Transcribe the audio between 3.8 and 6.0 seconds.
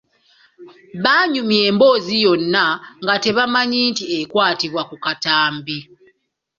nti ekwatibwa ku katambi.